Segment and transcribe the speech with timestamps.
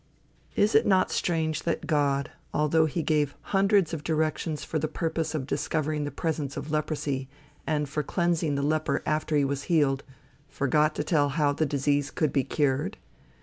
[0.55, 5.35] Is it not strange that God, although he gave hundreds of directions for the purpose
[5.35, 7.29] of discovering the presence of leprosy,
[7.67, 10.03] and for cleansing the leper after he was healed,
[10.49, 12.97] forgot to tell how that disease could be cured?